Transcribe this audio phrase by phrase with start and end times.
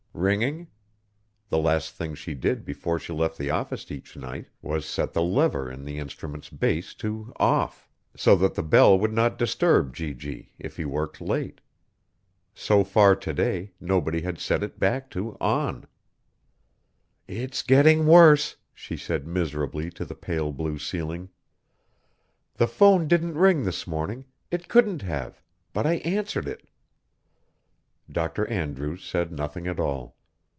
[0.13, 0.67] Ringing?
[1.49, 5.21] The last thing she did before she left the office each night was set the
[5.23, 10.51] lever in the instrument's base to "off," so that the bell would not disturb G.G.
[10.59, 11.59] if he worked late.
[12.53, 15.87] So far today, nobody had set it back to "on."
[17.27, 21.29] "It's getting worse," she said miserably to the pale blue ceiling.
[22.55, 25.41] "The phone didn't ring this morning it couldn't have
[25.73, 26.67] but I answered it."
[28.11, 28.45] Dr.
[28.47, 30.17] Andrews said nothing at all.